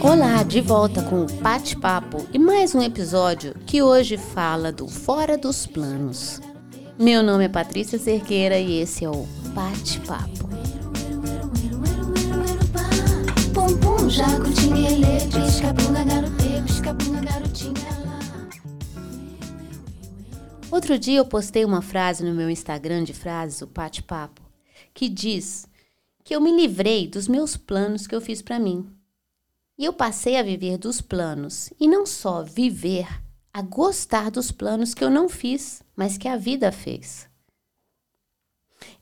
Olá, 0.00 0.44
de 0.44 0.60
volta 0.60 1.02
com 1.02 1.22
o 1.22 1.26
Bate-Papo 1.26 2.28
e 2.32 2.38
mais 2.38 2.76
um 2.76 2.82
episódio 2.82 3.54
que 3.66 3.82
hoje 3.82 4.16
fala 4.16 4.70
do 4.70 4.86
Fora 4.86 5.36
dos 5.36 5.66
Planos. 5.66 6.40
Meu 6.96 7.20
nome 7.20 7.46
é 7.46 7.48
Patrícia 7.48 7.98
Cerqueira 7.98 8.56
e 8.58 8.80
esse 8.80 9.04
é 9.04 9.10
o 9.10 9.26
Bate-Papo. 9.52 10.48
Pum 13.52 13.98
Outro 20.78 20.96
dia 20.96 21.18
eu 21.18 21.24
postei 21.24 21.64
uma 21.64 21.82
frase 21.82 22.24
no 22.24 22.32
meu 22.32 22.48
Instagram 22.48 23.02
de 23.02 23.12
frases, 23.12 23.60
o 23.62 23.66
Bate-Papo, 23.66 24.40
que 24.94 25.08
diz 25.08 25.66
que 26.22 26.32
eu 26.32 26.40
me 26.40 26.54
livrei 26.54 27.08
dos 27.08 27.26
meus 27.26 27.56
planos 27.56 28.06
que 28.06 28.14
eu 28.14 28.20
fiz 28.20 28.40
para 28.40 28.60
mim. 28.60 28.88
E 29.76 29.84
eu 29.84 29.92
passei 29.92 30.36
a 30.36 30.42
viver 30.42 30.78
dos 30.78 31.00
planos, 31.00 31.68
e 31.80 31.88
não 31.88 32.06
só 32.06 32.44
viver, 32.44 33.08
a 33.52 33.60
gostar 33.60 34.30
dos 34.30 34.52
planos 34.52 34.94
que 34.94 35.02
eu 35.02 35.10
não 35.10 35.28
fiz, 35.28 35.82
mas 35.96 36.16
que 36.16 36.28
a 36.28 36.36
vida 36.36 36.70
fez. 36.70 37.28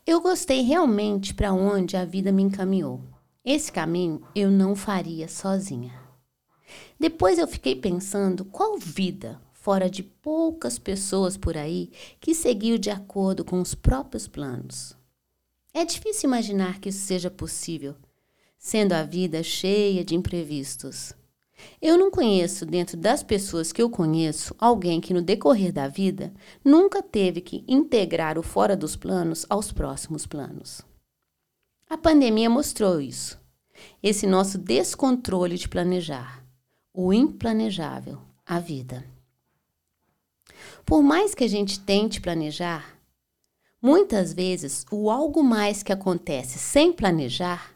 Eu 0.03 0.19
gostei 0.19 0.61
realmente 0.61 1.31
para 1.31 1.53
onde 1.53 1.95
a 1.95 2.05
vida 2.05 2.31
me 2.31 2.41
encaminhou. 2.41 3.03
Esse 3.45 3.71
caminho 3.71 4.23
eu 4.33 4.49
não 4.49 4.75
faria 4.75 5.27
sozinha. 5.27 5.93
Depois 6.99 7.37
eu 7.37 7.47
fiquei 7.47 7.75
pensando 7.75 8.43
qual 8.45 8.79
vida, 8.79 9.39
fora 9.67 9.89
de 9.89 10.01
poucas 10.01 10.79
pessoas 10.79 11.35
por 11.35 11.57
aí, 11.57 11.91
que 12.21 12.33
seguiu 12.33 12.77
de 12.77 12.89
acordo 12.89 13.43
com 13.43 13.59
os 13.59 13.75
próprios 13.75 14.25
planos. 14.25 14.95
É 15.73 15.83
difícil 15.83 16.29
imaginar 16.29 16.79
que 16.79 16.87
isso 16.87 17.05
seja 17.05 17.29
possível, 17.29 17.93
sendo 18.57 18.93
a 18.93 19.03
vida 19.03 19.43
cheia 19.43 20.05
de 20.05 20.15
imprevistos. 20.15 21.11
Eu 21.81 21.97
não 21.97 22.09
conheço, 22.09 22.65
dentro 22.65 22.95
das 22.95 23.21
pessoas 23.23 23.73
que 23.73 23.81
eu 23.81 23.89
conheço, 23.89 24.55
alguém 24.57 25.01
que 25.01 25.13
no 25.13 25.21
decorrer 25.21 25.73
da 25.73 25.89
vida 25.89 26.33
nunca 26.63 27.03
teve 27.03 27.41
que 27.41 27.65
integrar 27.67 28.39
o 28.39 28.43
fora 28.43 28.73
dos 28.73 28.95
planos 28.95 29.45
aos 29.49 29.73
próximos 29.73 30.25
planos. 30.25 30.81
A 31.89 31.97
pandemia 31.97 32.49
mostrou 32.49 33.01
isso. 33.01 33.37
Esse 34.01 34.25
nosso 34.25 34.57
descontrole 34.57 35.57
de 35.57 35.67
planejar, 35.67 36.41
o 36.93 37.11
implanejável, 37.11 38.21
a 38.45 38.61
vida. 38.61 39.16
Por 40.85 41.01
mais 41.01 41.33
que 41.33 41.43
a 41.43 41.47
gente 41.47 41.79
tente 41.79 42.21
planejar, 42.21 42.97
muitas 43.81 44.33
vezes 44.33 44.85
o 44.91 45.09
algo 45.09 45.43
mais 45.43 45.83
que 45.83 45.93
acontece 45.93 46.57
sem 46.57 46.91
planejar 46.91 47.75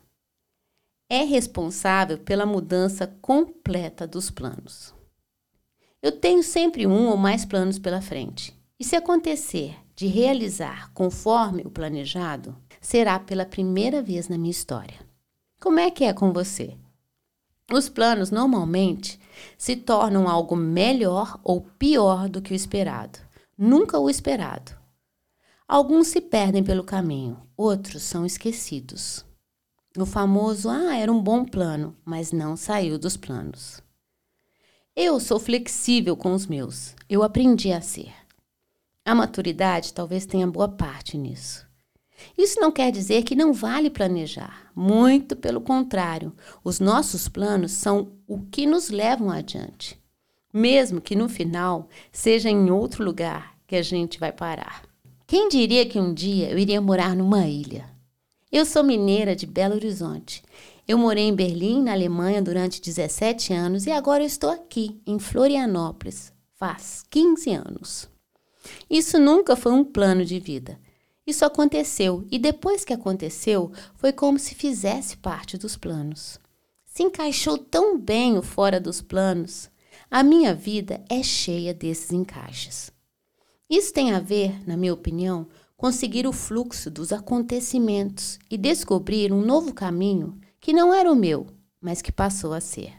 é 1.10 1.24
responsável 1.24 2.18
pela 2.18 2.46
mudança 2.46 3.06
completa 3.22 4.08
dos 4.08 4.32
planos. 4.32 4.94
Eu 6.02 6.12
tenho 6.12 6.42
sempre 6.42 6.88
um 6.88 7.10
ou 7.10 7.18
mais 7.18 7.46
planos 7.46 7.78
pela 7.78 8.02
frente. 8.02 8.58
E 8.80 8.84
se 8.84 8.96
acontecer 8.96 9.76
de 9.96 10.08
realizar 10.08 10.92
conforme 10.94 11.62
o 11.62 11.70
planejado, 11.70 12.58
será 12.80 13.20
pela 13.20 13.46
primeira 13.46 14.02
vez 14.02 14.28
na 14.28 14.38
minha 14.38 14.50
história. 14.50 15.00
Como 15.60 15.80
é 15.80 15.92
que 15.92 16.04
é 16.04 16.12
com 16.12 16.34
você? 16.34 16.76
Os 17.72 17.88
planos 17.88 18.32
normalmente 18.32 19.20
se 19.58 19.76
tornam 19.76 20.28
algo 20.28 20.56
melhor 20.56 21.40
ou 21.44 21.62
pior 21.62 22.28
do 22.30 22.42
que 22.42 22.54
o 22.54 22.56
esperado. 22.56 23.20
Nunca 23.58 24.00
o 24.00 24.10
esperado. 24.10 24.72
Alguns 25.68 26.08
se 26.08 26.20
perdem 26.20 26.64
pelo 26.64 26.84
caminho, 26.84 27.42
outros 27.56 28.04
são 28.04 28.26
esquecidos. 28.26 29.26
O 29.98 30.06
famoso, 30.06 30.70
ah, 30.70 30.96
era 30.96 31.12
um 31.12 31.22
bom 31.22 31.46
plano, 31.46 31.96
mas 32.04 32.32
não 32.32 32.58
saiu 32.58 32.98
dos 33.00 33.16
planos. 33.16 33.82
Eu 34.96 35.20
sou 35.20 35.40
flexível 35.40 36.18
com 36.18 36.34
os 36.34 36.46
meus, 36.46 36.96
eu 37.10 37.24
aprendi 37.24 37.72
a 37.72 37.80
ser. 37.80 38.14
A 39.06 39.16
maturidade 39.16 39.94
talvez 39.94 40.26
tenha 40.26 40.46
boa 40.46 40.68
parte 40.68 41.18
nisso. 41.18 41.66
Isso 42.38 42.60
não 42.60 42.72
quer 42.72 42.92
dizer 42.92 43.24
que 43.24 43.36
não 43.36 43.54
vale 43.54 43.90
planejar, 43.90 44.72
muito 44.76 45.36
pelo 45.36 45.62
contrário, 45.62 46.34
os 46.64 46.80
nossos 46.80 47.28
planos 47.28 47.72
são 47.72 48.12
o 48.28 48.40
que 48.40 48.66
nos 48.66 48.90
levam 48.90 49.30
adiante, 49.30 50.00
mesmo 50.54 51.02
que 51.02 51.16
no 51.16 51.30
final 51.30 51.90
seja 52.12 52.50
em 52.50 52.70
outro 52.72 53.04
lugar 53.04 53.56
que 53.68 53.76
a 53.76 53.82
gente 53.82 54.20
vai 54.20 54.32
parar. 54.32 54.84
Quem 55.28 55.48
diria 55.48 55.86
que 55.86 56.00
um 56.00 56.14
dia 56.14 56.50
eu 56.50 56.58
iria 56.58 56.82
morar 56.82 57.16
numa 57.16 57.48
ilha? 57.48 57.90
Eu 58.52 58.66
sou 58.66 58.84
mineira 58.84 59.34
de 59.34 59.46
Belo 59.46 59.76
Horizonte. 59.76 60.44
Eu 60.86 60.98
morei 60.98 61.24
em 61.24 61.34
Berlim, 61.34 61.82
na 61.84 61.94
Alemanha, 61.94 62.42
durante 62.42 62.82
17 62.82 63.54
anos 63.54 63.86
e 63.86 63.92
agora 63.92 64.26
estou 64.26 64.50
aqui, 64.50 65.02
em 65.08 65.18
Florianópolis, 65.20 66.34
faz 66.56 67.06
15 67.10 67.50
anos. 67.52 68.10
Isso 68.90 69.18
nunca 69.18 69.56
foi 69.56 69.72
um 69.72 69.86
plano 69.86 70.26
de 70.26 70.38
vida. 70.38 70.78
Isso 71.32 71.46
aconteceu 71.46 72.28
e 72.30 72.38
depois 72.38 72.84
que 72.84 72.92
aconteceu, 72.92 73.72
foi 73.96 74.12
como 74.12 74.38
se 74.38 74.54
fizesse 74.54 75.16
parte 75.16 75.58
dos 75.58 75.78
planos. 75.78 76.38
Se 76.84 77.04
encaixou 77.04 77.58
tão 77.58 77.98
bem 77.98 78.38
o 78.38 78.42
fora 78.42 78.82
dos 78.82 79.02
planos. 79.02 79.72
A 80.10 80.24
minha 80.24 80.54
vida 80.54 81.02
é 81.10 81.24
cheia 81.24 81.74
desses 81.74 82.12
encaixes. 82.12 82.92
Isso 83.70 83.94
tem 83.94 84.12
a 84.12 84.20
ver, 84.20 84.62
na 84.68 84.76
minha 84.76 84.94
opinião, 84.94 85.48
com 85.78 85.90
seguir 85.90 86.28
o 86.28 86.34
fluxo 86.34 86.92
dos 86.92 87.14
acontecimentos 87.14 88.38
e 88.50 88.58
descobrir 88.58 89.32
um 89.32 89.40
novo 89.40 89.74
caminho 89.74 90.38
que 90.60 90.74
não 90.74 90.94
era 90.94 91.10
o 91.10 91.16
meu, 91.16 91.48
mas 91.80 92.02
que 92.02 92.12
passou 92.12 92.52
a 92.52 92.60
ser. 92.60 92.94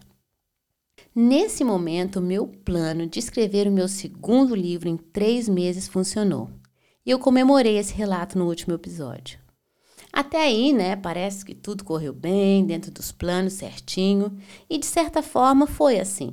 Nesse 1.15 1.63
momento, 1.63 2.19
meu 2.19 2.47
plano 2.47 3.07
de 3.07 3.19
escrever 3.19 3.69
o 3.69 3.73
meu 3.73 3.89
segundo 3.89 4.55
livro 4.55 4.89
em 4.89 4.97
três 4.97 5.51
meses 5.51 5.87
funcionou. 5.87 6.49
E 7.05 7.11
eu 7.11 7.19
comemorei 7.19 7.79
esse 7.79 7.93
relato 7.95 8.39
no 8.39 8.47
último 8.47 8.75
episódio. 8.75 9.39
Até 10.13 10.43
aí, 10.43 10.73
né, 10.73 10.95
parece 10.95 11.45
que 11.45 11.55
tudo 11.55 11.85
correu 11.85 12.13
bem, 12.13 12.67
dentro 12.67 12.91
dos 12.91 13.11
planos 13.11 13.55
certinho, 13.55 14.39
e 14.69 14.79
de 14.79 14.87
certa 14.87 15.23
forma 15.23 15.67
foi 15.67 15.99
assim. 15.99 16.33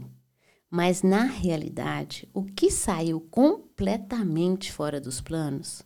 Mas 0.69 1.01
na 1.01 1.23
realidade, 1.23 2.29
o 2.33 2.43
que 2.43 2.69
saiu 2.69 3.21
completamente 3.21 4.71
fora 4.71 4.99
dos 4.99 5.21
planos 5.21 5.81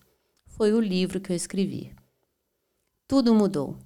foi 0.45 0.73
o 0.73 0.81
livro 0.81 1.21
que 1.21 1.31
eu 1.31 1.35
escrevi. 1.35 1.93
Tudo 3.07 3.33
mudou. 3.33 3.77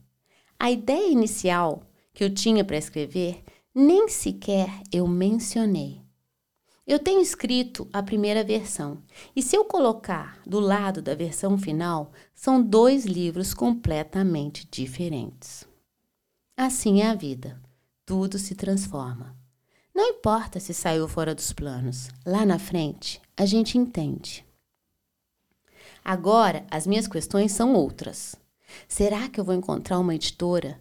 A 0.60 0.72
ideia 0.72 1.12
inicial 1.12 1.84
que 2.14 2.24
eu 2.24 2.34
tinha 2.34 2.64
para 2.64 2.78
escrever 2.78 3.44
nem 3.76 4.08
sequer 4.08 4.82
eu 4.92 5.08
mencionei. 5.08 6.02
Eu 6.88 7.00
tenho 7.00 7.20
escrito 7.20 7.86
a 7.92 8.02
primeira 8.02 8.46
versão, 8.46 9.04
e 9.36 9.42
se 9.42 9.58
eu 9.58 9.66
colocar 9.66 10.40
do 10.48 10.58
lado 10.58 11.02
da 11.02 11.14
versão 11.14 11.58
final, 11.58 12.14
são 12.34 12.64
dois 12.64 13.06
livros 13.06 13.54
completamente 13.54 14.66
diferentes. 14.72 15.68
Assim 16.56 17.02
é 17.02 17.08
a 17.08 17.14
vida. 17.14 17.62
Tudo 18.06 18.40
se 18.40 18.56
transforma. 18.56 19.36
Não 19.94 20.12
importa 20.12 20.62
se 20.62 20.74
saiu 20.74 21.10
fora 21.10 21.36
dos 21.36 21.52
planos, 21.52 22.08
lá 22.26 22.46
na 22.46 22.58
frente 22.58 23.22
a 23.36 23.46
gente 23.46 23.78
entende. 23.78 24.46
Agora, 26.06 26.66
as 26.72 26.88
minhas 26.88 27.06
questões 27.06 27.52
são 27.52 27.74
outras. 27.74 28.34
Será 28.88 29.28
que 29.28 29.42
eu 29.42 29.44
vou 29.44 29.54
encontrar 29.54 30.00
uma 30.00 30.16
editora? 30.16 30.80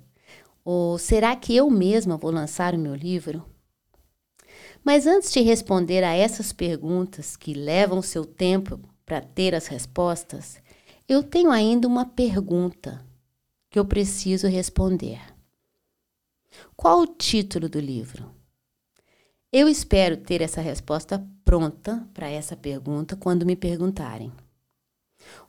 Ou 0.64 0.98
será 0.98 1.34
que 1.34 1.56
eu 1.56 1.68
mesma 1.68 2.16
vou 2.16 2.30
lançar 2.30 2.74
o 2.74 2.78
meu 2.78 2.94
livro? 2.94 3.44
Mas 4.86 5.04
antes 5.04 5.32
de 5.32 5.40
responder 5.40 6.04
a 6.04 6.14
essas 6.14 6.52
perguntas 6.52 7.36
que 7.36 7.52
levam 7.52 8.00
seu 8.00 8.24
tempo 8.24 8.78
para 9.04 9.20
ter 9.20 9.52
as 9.52 9.66
respostas, 9.66 10.62
eu 11.08 11.24
tenho 11.24 11.50
ainda 11.50 11.88
uma 11.88 12.06
pergunta 12.06 13.04
que 13.68 13.80
eu 13.80 13.84
preciso 13.84 14.46
responder. 14.46 15.20
Qual 16.76 17.00
o 17.00 17.06
título 17.08 17.68
do 17.68 17.80
livro? 17.80 18.30
Eu 19.52 19.68
espero 19.68 20.18
ter 20.18 20.40
essa 20.40 20.60
resposta 20.60 21.26
pronta 21.44 22.08
para 22.14 22.30
essa 22.30 22.56
pergunta 22.56 23.16
quando 23.16 23.44
me 23.44 23.56
perguntarem. 23.56 24.32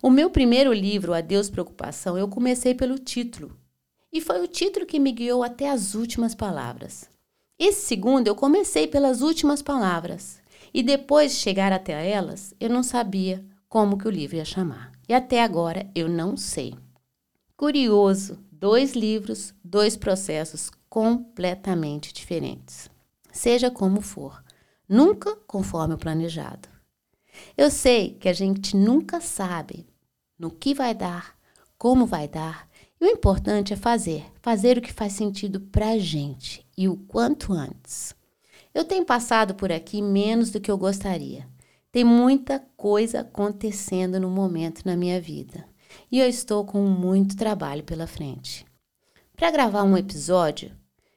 O 0.01 0.09
meu 0.09 0.31
primeiro 0.31 0.73
livro, 0.73 1.13
Adeus 1.13 1.47
Preocupação, 1.47 2.17
eu 2.17 2.27
comecei 2.27 2.73
pelo 2.73 2.97
título. 2.97 3.55
E 4.11 4.19
foi 4.19 4.41
o 4.41 4.47
título 4.47 4.87
que 4.87 4.97
me 4.97 5.11
guiou 5.11 5.43
até 5.43 5.69
as 5.69 5.93
últimas 5.93 6.33
palavras. 6.33 7.07
Esse 7.59 7.87
segundo 7.87 8.27
eu 8.27 8.35
comecei 8.35 8.85
pelas 8.85 9.21
últimas 9.21 9.63
palavras 9.63 10.39
e 10.71 10.83
depois 10.83 11.31
de 11.31 11.39
chegar 11.39 11.73
até 11.73 12.07
elas, 12.07 12.53
eu 12.59 12.69
não 12.69 12.83
sabia 12.83 13.43
como 13.67 13.97
que 13.97 14.07
o 14.07 14.11
livro 14.11 14.35
ia 14.35 14.45
chamar. 14.45 14.91
E 15.09 15.13
até 15.13 15.41
agora 15.41 15.89
eu 15.95 16.07
não 16.07 16.37
sei. 16.37 16.75
Curioso, 17.55 18.37
dois 18.51 18.93
livros, 18.93 19.55
dois 19.63 19.97
processos 19.97 20.69
completamente 20.87 22.13
diferentes. 22.13 22.91
Seja 23.31 23.71
como 23.71 24.01
for, 24.01 24.43
nunca 24.87 25.35
conforme 25.47 25.95
o 25.95 25.97
planejado. 25.97 26.69
Eu 27.57 27.71
sei 27.71 28.13
que 28.19 28.29
a 28.29 28.33
gente 28.33 28.77
nunca 28.77 29.19
sabe 29.19 29.87
no 30.37 30.51
que 30.51 30.75
vai 30.75 30.93
dar, 30.93 31.35
como 31.75 32.05
vai 32.05 32.27
dar, 32.27 32.67
e 32.99 33.05
o 33.05 33.09
importante 33.09 33.73
é 33.73 33.75
fazer, 33.75 34.25
fazer 34.41 34.77
o 34.77 34.81
que 34.81 34.91
faz 34.91 35.13
sentido 35.13 35.59
pra 35.59 35.97
gente 35.97 36.65
e 36.77 36.87
o 36.87 36.97
quanto 36.97 37.53
antes. 37.53 38.15
Eu 38.73 38.83
tenho 38.83 39.05
passado 39.05 39.55
por 39.55 39.71
aqui 39.71 40.01
menos 40.01 40.51
do 40.51 40.59
que 40.59 40.69
eu 40.69 40.77
gostaria. 40.77 41.47
Tem 41.91 42.03
muita 42.03 42.59
coisa 42.75 43.21
acontecendo 43.21 44.19
no 44.19 44.29
momento 44.29 44.83
na 44.85 44.95
minha 44.95 45.21
vida 45.21 45.65
e 46.11 46.19
eu 46.19 46.27
estou 46.27 46.65
com 46.65 46.83
muito 46.83 47.37
trabalho 47.37 47.83
pela 47.83 48.07
frente. 48.07 48.65
Para 49.35 49.51
gravar 49.51 49.83
um 49.83 49.97
episódio, 49.97 50.71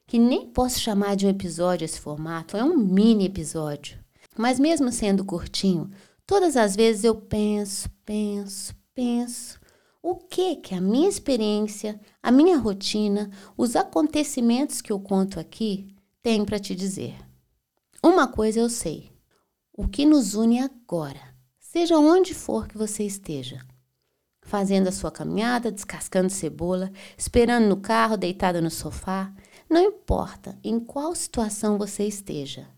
que 0.06 0.18
nem 0.18 0.46
posso 0.46 0.80
chamar 0.80 1.16
de 1.16 1.26
um 1.26 1.30
episódio 1.30 1.84
esse 1.84 2.00
formato, 2.00 2.56
é 2.56 2.64
um 2.64 2.76
mini 2.76 3.26
episódio, 3.26 3.98
mas 4.36 4.58
mesmo 4.58 4.90
sendo 4.90 5.24
curtinho, 5.24 5.90
todas 6.26 6.56
as 6.56 6.76
vezes 6.76 7.04
eu 7.04 7.14
penso, 7.14 7.88
penso, 8.04 8.74
penso 8.94 9.59
o 10.02 10.16
que 10.16 10.56
que 10.56 10.74
a 10.74 10.80
minha 10.80 11.08
experiência, 11.08 12.00
a 12.22 12.30
minha 12.30 12.56
rotina, 12.56 13.30
os 13.56 13.76
acontecimentos 13.76 14.80
que 14.80 14.92
eu 14.92 14.98
conto 14.98 15.38
aqui 15.38 15.94
têm 16.22 16.44
para 16.44 16.58
te 16.58 16.74
dizer. 16.74 17.16
Uma 18.02 18.26
coisa 18.26 18.60
eu 18.60 18.70
sei: 18.70 19.12
o 19.72 19.86
que 19.86 20.06
nos 20.06 20.34
une 20.34 20.60
agora, 20.60 21.34
seja 21.58 21.98
onde 21.98 22.34
for 22.34 22.66
que 22.66 22.78
você 22.78 23.04
esteja, 23.04 23.60
fazendo 24.42 24.88
a 24.88 24.92
sua 24.92 25.10
caminhada, 25.10 25.70
descascando 25.70 26.30
cebola, 26.30 26.90
esperando 27.16 27.68
no 27.68 27.76
carro, 27.76 28.16
deitada 28.16 28.60
no 28.60 28.70
sofá, 28.70 29.32
não 29.68 29.80
importa 29.80 30.58
em 30.64 30.80
qual 30.80 31.14
situação 31.14 31.78
você 31.78 32.04
esteja, 32.04 32.68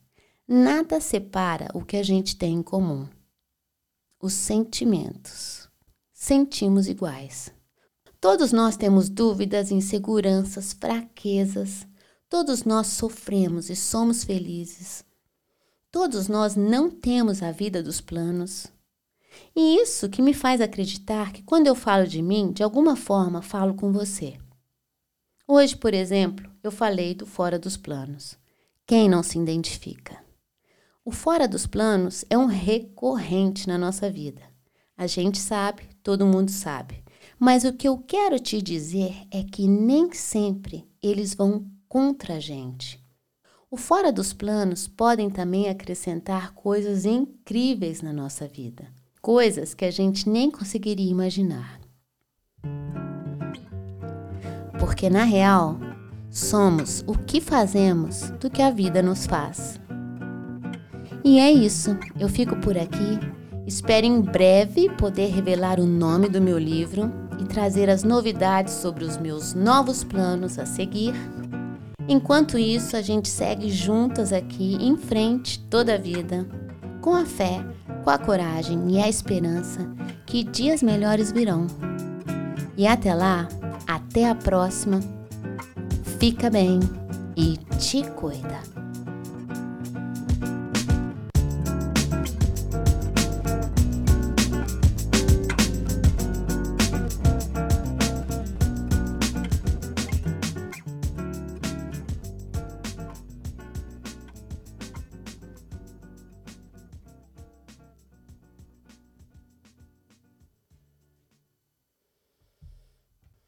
nada 0.47 1.01
separa 1.01 1.69
o 1.73 1.85
que 1.85 1.97
a 1.97 2.03
gente 2.03 2.37
tem 2.37 2.55
em 2.57 2.63
comum: 2.63 3.09
os 4.21 4.33
sentimentos. 4.33 5.62
Sentimos 6.25 6.87
iguais. 6.87 7.53
Todos 8.21 8.53
nós 8.53 8.77
temos 8.77 9.09
dúvidas, 9.09 9.73
inseguranças, 9.73 10.73
fraquezas. 10.73 11.85
Todos 12.29 12.63
nós 12.63 12.87
sofremos 12.87 13.69
e 13.69 13.75
somos 13.75 14.23
felizes. 14.23 15.05
Todos 15.91 16.29
nós 16.29 16.55
não 16.55 16.89
temos 16.89 17.43
a 17.43 17.51
vida 17.51 17.83
dos 17.83 18.01
planos. 18.01 18.69
E 19.53 19.81
isso 19.81 20.09
que 20.09 20.23
me 20.23 20.33
faz 20.33 20.61
acreditar 20.61 21.33
que 21.33 21.43
quando 21.43 21.67
eu 21.67 21.75
falo 21.75 22.07
de 22.07 22.23
mim, 22.23 22.53
de 22.53 22.63
alguma 22.63 22.95
forma 22.95 23.43
falo 23.43 23.75
com 23.75 23.93
você. 23.93 24.39
Hoje, 25.49 25.77
por 25.77 25.93
exemplo, 25.93 26.49
eu 26.63 26.71
falei 26.71 27.17
do 27.17 27.27
fora 27.27 27.59
dos 27.59 27.77
planos. 27.77 28.39
Quem 28.87 29.09
não 29.09 29.25
se 29.25 29.41
identifica? 29.41 30.23
O 31.05 31.11
fora 31.11 31.49
dos 31.49 31.67
planos 31.67 32.25
é 32.31 32.39
um 32.39 32.47
recorrente 32.47 33.67
na 33.67 33.77
nossa 33.77 34.09
vida. 34.09 34.43
A 34.97 35.09
gente 35.09 35.41
sabe, 35.41 35.91
todo 36.03 36.27
mundo 36.27 36.51
sabe. 36.51 37.03
Mas 37.39 37.65
o 37.65 37.73
que 37.73 37.89
eu 37.89 37.99
quero 37.99 38.39
te 38.39 38.61
dizer 38.63 39.15
é 39.31 39.43
que 39.43 39.67
nem 39.67 40.13
sempre 40.13 40.87
eles 41.03 41.35
vão 41.35 41.67
contra 41.89 42.37
a 42.37 42.41
gente. 42.41 43.03
O 43.71 43.77
fora 43.77 44.13
dos 44.13 44.33
planos 44.33 44.87
podem 44.87 45.31
também 45.31 45.69
acrescentar 45.69 46.53
coisas 46.53 47.05
incríveis 47.05 48.03
na 48.03 48.13
nossa 48.13 48.47
vida, 48.47 48.87
coisas 49.21 49.75
que 49.75 49.85
a 49.85 49.91
gente 49.91 50.29
nem 50.29 50.51
conseguiria 50.51 51.11
imaginar. 51.11 51.81
Porque 54.79 55.09
na 55.09 55.25
real, 55.25 55.79
somos 56.31 57.03
o 57.07 57.17
que 57.17 57.41
fazemos 57.41 58.31
do 58.41 58.51
que 58.51 58.63
a 58.63 58.71
vida 58.71 59.03
nos 59.03 59.27
faz. 59.27 59.81
E 61.25 61.39
é 61.39 61.51
isso, 61.51 61.97
eu 62.19 62.29
fico 62.29 62.57
por 62.57 62.77
aqui. 62.77 63.42
Espero 63.67 64.07
em 64.07 64.21
breve 64.21 64.91
poder 64.91 65.31
revelar 65.31 65.79
o 65.79 65.87
nome 65.87 66.29
do 66.29 66.41
meu 66.41 66.59
livro 66.59 67.13
e 67.41 67.45
trazer 67.45 67.89
as 67.89 68.03
novidades 68.03 68.75
sobre 68.75 69.05
os 69.05 69.17
meus 69.17 69.55
novos 69.55 70.05
planos 70.05 70.59
a 70.59 70.67
seguir 70.67 71.15
Enquanto 72.09 72.59
isso, 72.59 72.97
a 72.97 73.03
gente 73.03 73.29
segue 73.29 73.71
juntas 73.71 74.33
aqui 74.33 74.77
em 74.81 74.97
frente 74.97 75.59
toda 75.59 75.95
a 75.95 75.99
vida, 75.99 76.47
com 77.01 77.15
a 77.15 77.25
fé, 77.25 77.65
com 78.03 78.11
a 78.11 78.19
coragem 78.19 78.91
e 78.91 78.99
a 78.99 79.09
esperança 79.09 79.89
que 80.27 80.43
dias 80.43 80.83
melhores 80.83 81.31
virão. 81.31 81.67
E 82.77 82.87
até 82.87 83.15
lá, 83.15 83.49
até 83.87 84.29
a 84.29 84.35
próxima. 84.35 85.01
Fica 86.19 86.51
bem 86.51 86.81
e 87.37 87.57
te 87.79 88.03
cuida. 88.11 88.82